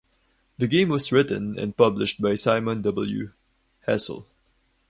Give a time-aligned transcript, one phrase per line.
[0.57, 3.29] The game was written and published by Simon W
[3.85, 4.25] Hessel.